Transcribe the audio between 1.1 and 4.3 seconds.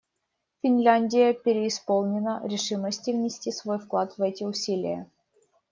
преисполнена решимости внести свой вклад в